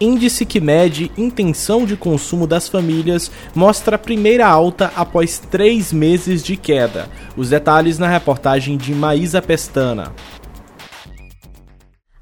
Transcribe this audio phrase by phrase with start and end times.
[0.00, 6.42] Índice que mede intenção de consumo das famílias mostra a primeira alta após três meses
[6.42, 7.08] de queda.
[7.36, 10.12] Os detalhes na reportagem de Maísa Pestana.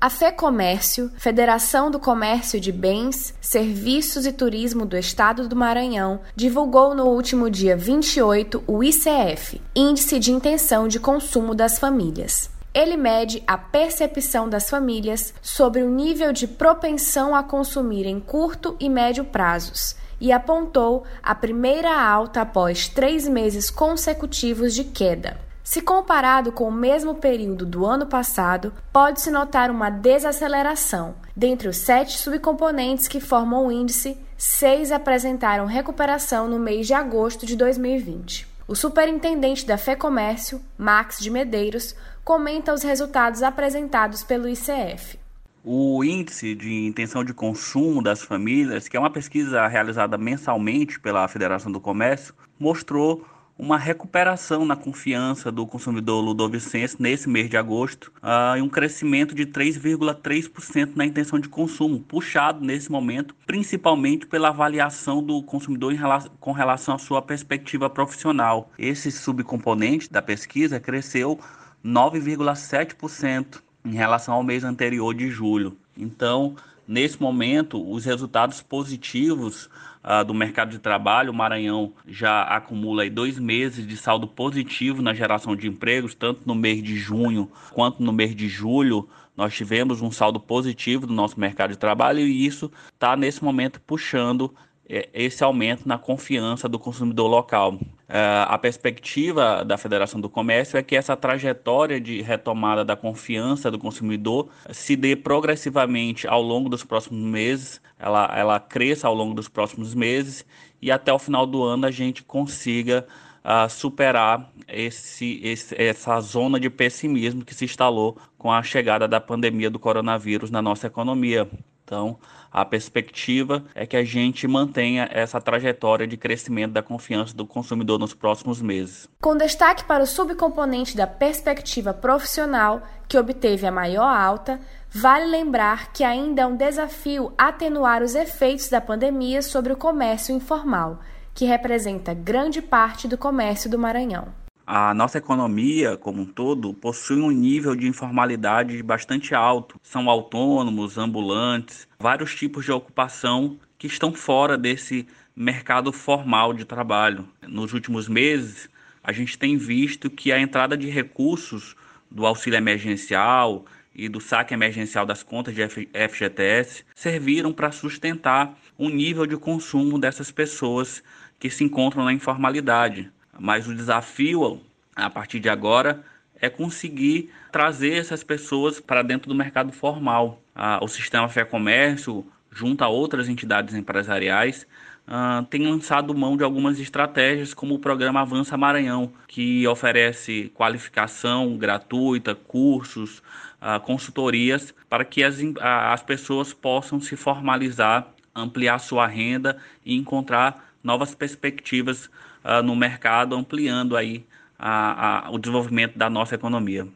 [0.00, 6.94] A FEComércio, Federação do Comércio de Bens, Serviços e Turismo do Estado do Maranhão, divulgou
[6.94, 12.48] no último dia 28 o ICF, Índice de Intenção de Consumo das Famílias.
[12.78, 18.76] Ele mede a percepção das famílias sobre o nível de propensão a consumir em curto
[18.78, 25.40] e médio prazos e apontou a primeira alta após três meses consecutivos de queda.
[25.64, 31.16] Se comparado com o mesmo período do ano passado, pode-se notar uma desaceleração.
[31.34, 37.44] Dentre os sete subcomponentes que formam o índice, seis apresentaram recuperação no mês de agosto
[37.44, 38.57] de 2020.
[38.68, 45.18] O superintendente da FEComércio, Max de Medeiros, comenta os resultados apresentados pelo ICF.
[45.64, 51.26] O índice de intenção de consumo das famílias, que é uma pesquisa realizada mensalmente pela
[51.28, 53.26] Federação do Comércio, mostrou
[53.58, 59.34] uma recuperação na confiança do consumidor ludovicense nesse mês de agosto uh, e um crescimento
[59.34, 66.30] de 3,3% na intenção de consumo, puxado nesse momento principalmente pela avaliação do consumidor relação,
[66.38, 68.70] com relação à sua perspectiva profissional.
[68.78, 71.40] Esse subcomponente da pesquisa cresceu
[71.84, 75.76] 9,7% em relação ao mês anterior de julho.
[75.96, 76.54] Então,
[76.88, 79.68] nesse momento, os resultados positivos
[80.02, 85.02] uh, do mercado de trabalho, o Maranhão já acumula aí dois meses de saldo positivo
[85.02, 89.06] na geração de empregos, tanto no mês de junho quanto no mês de julho.
[89.36, 93.80] Nós tivemos um saldo positivo do nosso mercado de trabalho e isso está nesse momento
[93.82, 94.52] puxando
[94.88, 97.78] esse aumento na confiança do consumidor local.
[98.08, 103.70] É, a perspectiva da Federação do Comércio é que essa trajetória de retomada da confiança
[103.70, 109.34] do consumidor se dê progressivamente ao longo dos próximos meses, ela, ela cresça ao longo
[109.34, 110.46] dos próximos meses
[110.80, 113.06] e até o final do ano a gente consiga
[113.48, 119.18] uh, superar esse, esse, essa zona de pessimismo que se instalou com a chegada da
[119.18, 121.48] pandemia do coronavírus na nossa economia.
[121.82, 122.18] Então,
[122.52, 127.98] a perspectiva é que a gente mantenha essa trajetória de crescimento da confiança do consumidor
[127.98, 129.08] nos próximos meses.
[129.22, 134.60] Com destaque para o subcomponente da perspectiva profissional, que obteve a maior alta,
[134.90, 140.36] vale lembrar que ainda é um desafio atenuar os efeitos da pandemia sobre o comércio
[140.36, 141.00] informal,
[141.38, 144.34] que representa grande parte do comércio do Maranhão.
[144.66, 149.78] A nossa economia, como um todo, possui um nível de informalidade bastante alto.
[149.80, 155.06] São autônomos, ambulantes, vários tipos de ocupação que estão fora desse
[155.36, 157.28] mercado formal de trabalho.
[157.46, 158.68] Nos últimos meses,
[159.00, 161.76] a gente tem visto que a entrada de recursos
[162.10, 168.88] do auxílio emergencial e do saque emergencial das contas de FGTS serviram para sustentar o
[168.88, 171.02] nível de consumo dessas pessoas
[171.38, 173.10] que se encontram na informalidade.
[173.38, 174.60] Mas o desafio
[174.94, 176.04] a partir de agora
[176.40, 180.40] é conseguir trazer essas pessoas para dentro do mercado formal.
[180.54, 184.66] Ah, o sistema Fé Comércio, junto a outras entidades empresariais,
[185.06, 191.56] ah, tem lançado mão de algumas estratégias, como o programa Avança Maranhão, que oferece qualificação
[191.56, 193.22] gratuita, cursos,
[193.60, 200.67] ah, consultorias, para que as, as pessoas possam se formalizar, ampliar sua renda e encontrar
[200.88, 202.06] novas perspectivas
[202.42, 204.26] uh, no mercado, ampliando aí
[204.58, 206.88] a, a, o desenvolvimento da nossa economia.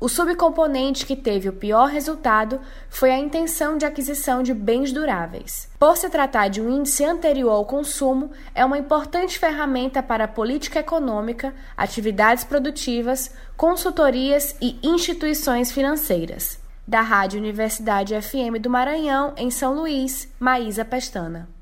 [0.00, 2.60] O subcomponente que teve o pior resultado
[2.90, 5.68] foi a intenção de aquisição de bens duráveis.
[5.78, 10.28] Por se tratar de um índice anterior ao consumo, é uma importante ferramenta para a
[10.28, 16.60] política econômica, atividades produtivas, consultorias e instituições financeiras.
[16.86, 21.53] Da Rádio Universidade FM do Maranhão, em São Luís, Maísa Pestana.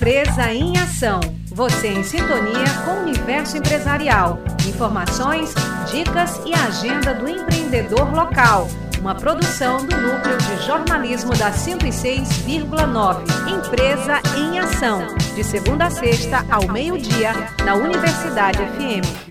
[0.00, 1.20] Empresa em Ação.
[1.52, 4.38] Você em sintonia com o universo empresarial.
[4.66, 5.52] Informações,
[5.90, 8.66] dicas e agenda do empreendedor local.
[8.98, 13.24] Uma produção do Núcleo de Jornalismo da 106,9.
[13.46, 15.06] Empresa em Ação.
[15.34, 19.28] De segunda a sexta, ao meio-dia, na Universidade FM.